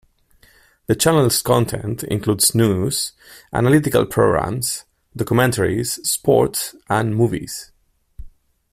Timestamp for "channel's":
0.95-1.43